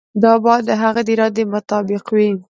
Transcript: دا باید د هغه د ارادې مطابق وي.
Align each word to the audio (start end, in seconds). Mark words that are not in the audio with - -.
دا 0.23 0.33
باید 0.43 0.63
د 0.67 0.71
هغه 0.83 1.01
د 1.05 1.09
ارادې 1.15 1.43
مطابق 1.53 2.03
وي. 2.15 2.29